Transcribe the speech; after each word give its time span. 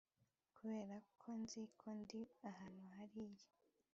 kuberako 0.55 1.29
nzi 1.41 1.63
ko 1.79 1.87
ndi 2.01 2.19
ahantu 2.49 2.85
hariya 2.95 3.47